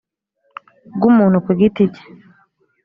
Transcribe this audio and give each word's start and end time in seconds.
rw’umuntu 0.95 1.37
ku 1.45 1.51
giti 1.59 1.83
cye 1.93 2.03